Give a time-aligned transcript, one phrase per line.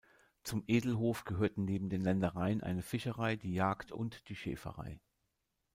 [0.41, 4.99] Zum Edelhof gehörten neben den Ländereien eine Fischerei, die Jagd und die Schäferei.